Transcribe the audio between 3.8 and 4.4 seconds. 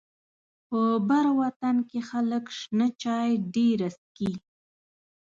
څکي.